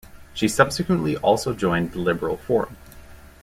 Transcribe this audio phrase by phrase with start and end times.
[0.33, 2.75] She subsequently also joined the Liberal Forum.